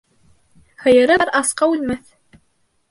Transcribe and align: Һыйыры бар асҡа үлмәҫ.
Һыйыры 0.85 1.19
бар 1.23 1.33
асҡа 1.41 1.71
үлмәҫ. 1.77 2.13